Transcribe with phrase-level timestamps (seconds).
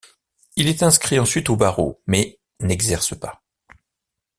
[0.55, 3.43] Il est inscrit ensuite au barreau, mais n'exerce pas.